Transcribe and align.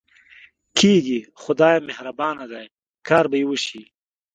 کېږي، 0.77 1.19
خدای 1.41 1.77
مهربانه 1.87 2.45
دی، 2.51 2.65
کار 3.07 3.25
به 3.29 3.35
یې 3.41 3.45
وشي. 3.47 3.83